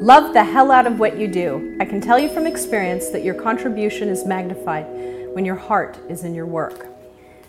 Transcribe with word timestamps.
Love 0.00 0.32
the 0.32 0.42
hell 0.42 0.72
out 0.72 0.86
of 0.86 0.98
what 0.98 1.18
you 1.18 1.28
do. 1.28 1.76
I 1.78 1.84
can 1.84 2.00
tell 2.00 2.18
you 2.18 2.30
from 2.30 2.46
experience 2.46 3.10
that 3.10 3.22
your 3.22 3.34
contribution 3.34 4.08
is 4.08 4.24
magnified 4.24 4.86
when 5.34 5.44
your 5.44 5.56
heart 5.56 5.98
is 6.08 6.24
in 6.24 6.34
your 6.34 6.46
work. 6.46 6.86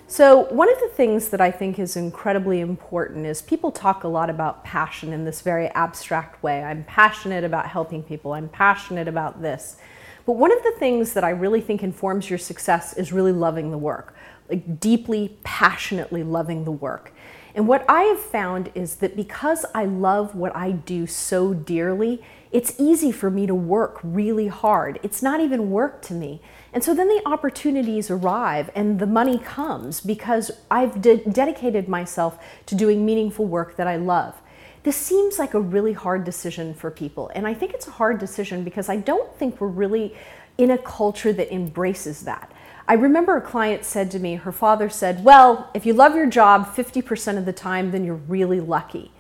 So, 0.08 0.52
one 0.54 0.70
of 0.70 0.78
the 0.82 0.90
things 0.90 1.30
that 1.30 1.40
I 1.40 1.50
think 1.50 1.80
is 1.80 1.96
incredibly 1.96 2.60
important 2.60 3.26
is 3.26 3.42
people 3.42 3.72
talk 3.72 4.04
a 4.04 4.10
lot 4.10 4.30
about 4.30 4.66
passion 4.66 5.14
in 5.14 5.24
this 5.24 5.40
very 5.40 5.70
abstract 5.70 6.44
way. 6.44 6.62
I'm 6.62 6.84
passionate 6.84 7.46
about 7.46 7.68
helping 7.68 8.04
people, 8.04 8.34
I'm 8.34 8.50
passionate 8.50 9.08
about 9.08 9.42
this. 9.42 9.78
But 10.26 10.34
one 10.34 10.52
of 10.52 10.62
the 10.62 10.74
things 10.78 11.14
that 11.14 11.24
I 11.24 11.30
really 11.30 11.62
think 11.62 11.84
informs 11.84 12.30
your 12.30 12.38
success 12.38 12.98
is 12.98 13.14
really 13.14 13.32
loving 13.32 13.72
the 13.72 13.78
work, 13.78 14.14
like 14.50 14.78
deeply, 14.82 15.38
passionately 15.46 16.22
loving 16.22 16.66
the 16.66 16.72
work. 16.72 17.14
And 17.56 17.68
what 17.68 17.86
I 17.88 18.04
have 18.04 18.20
found 18.20 18.72
is 18.76 18.96
that 18.98 19.16
because 19.16 19.66
I 19.74 19.86
love 19.86 20.36
what 20.36 20.56
I 20.56 20.72
do 20.72 21.08
so 21.08 21.54
dearly, 21.54 22.22
it's 22.52 22.74
easy 22.78 23.12
for 23.12 23.30
me 23.30 23.48
to 23.48 23.56
work 23.56 24.00
really 24.04 24.48
hard. 24.48 25.00
It's 25.04 25.24
not 25.24 25.40
even 25.40 25.72
work 25.72 26.02
to 26.04 26.14
me. 26.14 26.42
And 26.74 26.84
so 26.84 26.94
then 26.94 27.08
the 27.08 27.22
opportunities 27.26 28.12
arrive 28.12 28.70
and 28.76 29.00
the 29.00 29.08
money 29.08 29.40
comes 29.40 30.02
because 30.02 30.52
I've 30.70 31.02
de- 31.02 31.24
dedicated 31.30 31.88
myself 31.88 32.38
to 32.66 32.76
doing 32.76 33.06
meaningful 33.06 33.46
work 33.46 33.78
that 33.78 33.88
I 33.88 33.96
love. 33.96 34.36
This 34.84 34.98
seems 34.98 35.38
like 35.40 35.54
a 35.54 35.60
really 35.60 35.94
hard 35.94 36.24
decision 36.24 36.74
for 36.74 36.92
people. 36.92 37.32
And 37.36 37.48
I 37.48 37.54
think 37.54 37.74
it's 37.74 37.88
a 37.88 37.92
hard 37.92 38.20
decision 38.20 38.64
because 38.64 38.90
I 38.90 38.98
don't 38.98 39.34
think 39.36 39.62
we're 39.62 39.68
really 39.68 40.16
in 40.58 40.72
a 40.72 40.78
culture 40.78 41.32
that 41.34 41.54
embraces 41.54 42.22
that. 42.22 42.52
I 42.88 42.96
remember 42.96 43.38
a 43.38 43.42
client 43.42 43.86
said 43.86 44.12
to 44.12 44.20
me, 44.20 44.36
her 44.36 44.52
father 44.52 44.90
said, 44.90 45.24
Well, 45.24 45.70
if 45.74 45.86
you 45.86 45.94
love 45.94 46.16
your 46.16 46.26
job 46.26 46.76
50% 46.76 47.38
of 47.38 47.46
the 47.46 47.54
time, 47.54 47.92
then 47.92 48.04
you're 48.04 48.16
really 48.16 48.60
lucky. 48.60 49.12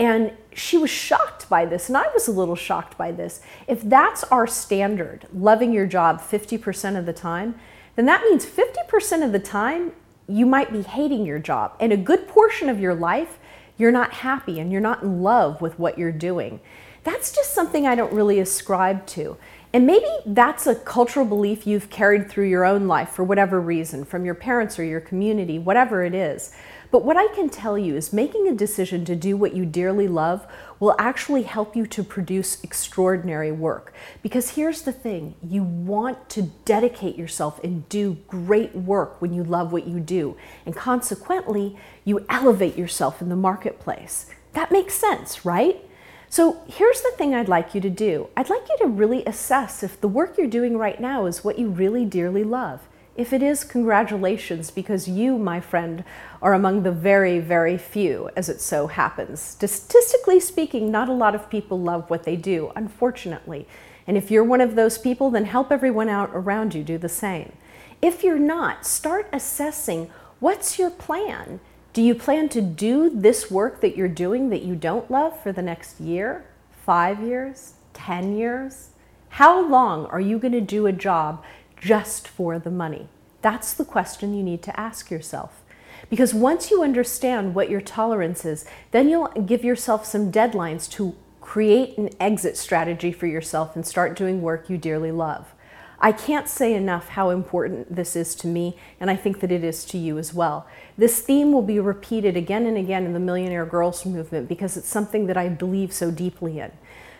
And 0.00 0.32
she 0.54 0.78
was 0.78 0.88
shocked 0.88 1.46
by 1.50 1.66
this, 1.66 1.88
and 1.88 1.96
I 1.96 2.08
was 2.14 2.26
a 2.26 2.32
little 2.32 2.56
shocked 2.56 2.96
by 2.96 3.12
this. 3.12 3.42
If 3.68 3.82
that's 3.82 4.24
our 4.24 4.46
standard, 4.46 5.26
loving 5.30 5.74
your 5.74 5.84
job 5.84 6.22
50% 6.22 6.98
of 6.98 7.04
the 7.04 7.12
time, 7.12 7.56
then 7.96 8.06
that 8.06 8.22
means 8.22 8.46
50% 8.46 9.22
of 9.22 9.32
the 9.32 9.38
time 9.38 9.92
you 10.26 10.46
might 10.46 10.72
be 10.72 10.80
hating 10.80 11.26
your 11.26 11.38
job. 11.38 11.76
And 11.78 11.92
a 11.92 11.98
good 11.98 12.26
portion 12.28 12.70
of 12.70 12.80
your 12.80 12.94
life, 12.94 13.38
you're 13.76 13.92
not 13.92 14.14
happy 14.14 14.58
and 14.58 14.72
you're 14.72 14.80
not 14.80 15.02
in 15.02 15.22
love 15.22 15.60
with 15.60 15.78
what 15.78 15.98
you're 15.98 16.12
doing. 16.12 16.60
That's 17.02 17.32
just 17.32 17.54
something 17.54 17.86
I 17.86 17.94
don't 17.94 18.12
really 18.12 18.40
ascribe 18.40 19.06
to. 19.08 19.36
And 19.72 19.86
maybe 19.86 20.08
that's 20.26 20.66
a 20.66 20.74
cultural 20.74 21.24
belief 21.24 21.66
you've 21.66 21.90
carried 21.90 22.28
through 22.28 22.48
your 22.48 22.64
own 22.64 22.88
life 22.88 23.10
for 23.10 23.22
whatever 23.22 23.60
reason, 23.60 24.04
from 24.04 24.24
your 24.24 24.34
parents 24.34 24.78
or 24.78 24.84
your 24.84 25.00
community, 25.00 25.58
whatever 25.60 26.02
it 26.04 26.14
is. 26.14 26.52
But 26.90 27.04
what 27.04 27.16
I 27.16 27.28
can 27.28 27.48
tell 27.48 27.78
you 27.78 27.94
is 27.94 28.12
making 28.12 28.48
a 28.48 28.54
decision 28.54 29.04
to 29.04 29.14
do 29.14 29.36
what 29.36 29.54
you 29.54 29.64
dearly 29.64 30.08
love 30.08 30.44
will 30.80 30.96
actually 30.98 31.42
help 31.42 31.76
you 31.76 31.86
to 31.86 32.02
produce 32.02 32.64
extraordinary 32.64 33.52
work. 33.52 33.92
Because 34.22 34.50
here's 34.50 34.82
the 34.82 34.92
thing 34.92 35.36
you 35.40 35.62
want 35.62 36.28
to 36.30 36.42
dedicate 36.64 37.16
yourself 37.16 37.62
and 37.62 37.88
do 37.88 38.18
great 38.26 38.74
work 38.74 39.22
when 39.22 39.32
you 39.32 39.44
love 39.44 39.72
what 39.72 39.86
you 39.86 40.00
do. 40.00 40.36
And 40.66 40.74
consequently, 40.74 41.78
you 42.04 42.26
elevate 42.28 42.76
yourself 42.76 43.22
in 43.22 43.28
the 43.28 43.36
marketplace. 43.36 44.26
That 44.54 44.72
makes 44.72 44.94
sense, 44.94 45.44
right? 45.44 45.84
So 46.32 46.62
here's 46.68 47.00
the 47.00 47.10
thing 47.18 47.34
I'd 47.34 47.48
like 47.48 47.74
you 47.74 47.80
to 47.80 47.90
do 47.90 48.28
I'd 48.36 48.48
like 48.48 48.68
you 48.68 48.78
to 48.78 48.86
really 48.86 49.24
assess 49.24 49.82
if 49.82 50.00
the 50.00 50.06
work 50.06 50.38
you're 50.38 50.46
doing 50.46 50.78
right 50.78 51.00
now 51.00 51.26
is 51.26 51.42
what 51.42 51.58
you 51.58 51.68
really 51.68 52.04
dearly 52.04 52.44
love. 52.44 52.86
If 53.16 53.32
it 53.32 53.42
is, 53.42 53.64
congratulations, 53.64 54.70
because 54.70 55.08
you, 55.08 55.36
my 55.36 55.60
friend, 55.60 56.04
are 56.40 56.54
among 56.54 56.84
the 56.84 56.92
very, 56.92 57.40
very 57.40 57.76
few, 57.76 58.30
as 58.36 58.48
it 58.48 58.60
so 58.60 58.86
happens. 58.86 59.40
Statistically 59.40 60.38
speaking, 60.38 60.92
not 60.92 61.08
a 61.08 61.12
lot 61.12 61.34
of 61.34 61.50
people 61.50 61.80
love 61.80 62.08
what 62.08 62.22
they 62.22 62.36
do, 62.36 62.70
unfortunately. 62.76 63.66
And 64.06 64.16
if 64.16 64.30
you're 64.30 64.44
one 64.44 64.60
of 64.60 64.76
those 64.76 64.98
people, 64.98 65.30
then 65.30 65.46
help 65.46 65.72
everyone 65.72 66.08
out 66.08 66.30
around 66.32 66.76
you 66.76 66.84
do 66.84 66.96
the 66.96 67.08
same. 67.08 67.52
If 68.00 68.22
you're 68.22 68.38
not, 68.38 68.86
start 68.86 69.28
assessing 69.32 70.08
what's 70.38 70.78
your 70.78 70.90
plan? 70.90 71.58
Do 71.92 72.02
you 72.02 72.14
plan 72.14 72.48
to 72.50 72.62
do 72.62 73.10
this 73.10 73.50
work 73.50 73.80
that 73.80 73.96
you're 73.96 74.06
doing 74.06 74.50
that 74.50 74.62
you 74.62 74.76
don't 74.76 75.10
love 75.10 75.40
for 75.42 75.50
the 75.50 75.62
next 75.62 76.00
year, 76.00 76.44
five 76.84 77.20
years, 77.20 77.74
10 77.94 78.36
years? 78.36 78.90
How 79.30 79.60
long 79.66 80.06
are 80.06 80.20
you 80.20 80.38
going 80.38 80.52
to 80.52 80.60
do 80.60 80.86
a 80.86 80.92
job 80.92 81.44
just 81.80 82.28
for 82.28 82.60
the 82.60 82.70
money? 82.70 83.08
That's 83.42 83.74
the 83.74 83.84
question 83.84 84.34
you 84.34 84.42
need 84.44 84.62
to 84.62 84.78
ask 84.78 85.10
yourself. 85.10 85.62
Because 86.08 86.32
once 86.32 86.70
you 86.70 86.84
understand 86.84 87.56
what 87.56 87.70
your 87.70 87.80
tolerance 87.80 88.44
is, 88.44 88.64
then 88.92 89.08
you'll 89.08 89.28
give 89.28 89.64
yourself 89.64 90.06
some 90.06 90.30
deadlines 90.30 90.88
to 90.92 91.16
create 91.40 91.98
an 91.98 92.10
exit 92.20 92.56
strategy 92.56 93.10
for 93.10 93.26
yourself 93.26 93.74
and 93.74 93.84
start 93.84 94.16
doing 94.16 94.42
work 94.42 94.70
you 94.70 94.78
dearly 94.78 95.10
love. 95.10 95.54
I 96.02 96.12
can't 96.12 96.48
say 96.48 96.72
enough 96.72 97.08
how 97.08 97.28
important 97.28 97.94
this 97.94 98.16
is 98.16 98.34
to 98.36 98.46
me, 98.46 98.78
and 98.98 99.10
I 99.10 99.16
think 99.16 99.40
that 99.40 99.52
it 99.52 99.62
is 99.62 99.84
to 99.86 99.98
you 99.98 100.16
as 100.18 100.32
well. 100.32 100.66
This 100.96 101.20
theme 101.20 101.52
will 101.52 101.62
be 101.62 101.78
repeated 101.78 102.38
again 102.38 102.64
and 102.64 102.78
again 102.78 103.04
in 103.04 103.12
the 103.12 103.20
Millionaire 103.20 103.66
Girls 103.66 104.06
movement 104.06 104.48
because 104.48 104.78
it's 104.78 104.88
something 104.88 105.26
that 105.26 105.36
I 105.36 105.50
believe 105.50 105.92
so 105.92 106.10
deeply 106.10 106.58
in. 106.58 106.72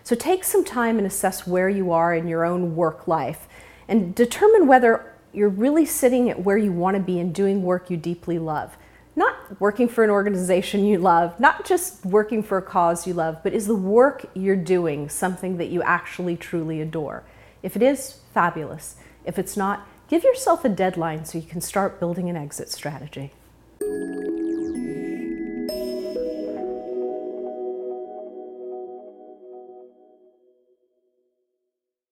So 0.03 0.17
take 0.17 0.45
some 0.45 0.65
time 0.65 0.97
and 0.97 1.07
assess 1.07 1.47
where 1.47 1.69
you 1.69 1.93
are 1.93 2.15
in 2.15 2.27
your 2.27 2.45
own 2.45 2.75
work 2.75 3.07
life 3.07 3.49
and 3.87 4.15
determine 4.15 4.67
whether 4.67 5.15
you're 5.33 5.51
really 5.51 5.85
sitting 5.85 6.31
at 6.31 6.43
where 6.43 6.57
you 6.57 6.73
want 6.73 6.97
to 6.97 7.03
be 7.03 7.21
and 7.21 7.35
doing 7.35 7.63
work 7.63 7.91
you 7.91 7.99
deeply 7.99 8.39
love. 8.39 8.79
Not 9.15 9.61
working 9.61 9.89
for 9.89 10.05
an 10.05 10.11
organization 10.11 10.87
you 10.87 10.99
love, 10.99 11.39
not 11.39 11.67
just 11.67 12.05
working 12.07 12.43
for 12.43 12.57
a 12.57 12.63
cause 12.63 13.07
you 13.07 13.13
love, 13.13 13.43
but 13.43 13.53
is 13.53 13.67
the 13.67 13.75
work 13.75 14.25
you're 14.35 14.57
doing 14.57 15.11
something 15.11 15.59
that 15.59 15.69
you 15.69 15.83
actually 15.83 16.37
truly 16.37 16.81
adore? 16.81 17.25
If 17.63 17.77
it 17.77 17.83
is, 17.83 18.19
fabulous. 18.33 18.97
If 19.25 19.39
it's 19.39 19.57
not, 19.57 19.87
give 20.09 20.25
yourself 20.25 20.65
a 20.65 20.69
deadline 20.69 21.25
so 21.25 21.39
you 21.39 21.47
can 21.47 21.61
start 21.61 22.01
building 22.01 22.29
an 22.31 22.37
exit 22.37 22.71
strategy. 22.71 23.33